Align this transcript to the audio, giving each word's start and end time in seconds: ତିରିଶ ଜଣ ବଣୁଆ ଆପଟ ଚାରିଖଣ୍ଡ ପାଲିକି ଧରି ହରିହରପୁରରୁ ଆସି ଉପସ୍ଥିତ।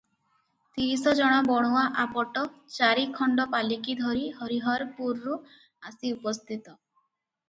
ତିରିଶ 0.75 1.11
ଜଣ 1.17 1.33
ବଣୁଆ 1.47 1.83
ଆପଟ 2.03 2.41
ଚାରିଖଣ୍ଡ 2.77 3.45
ପାଲିକି 3.51 3.95
ଧରି 3.99 4.23
ହରିହରପୁରରୁ 4.39 5.37
ଆସି 5.91 6.15
ଉପସ୍ଥିତ। 6.17 6.75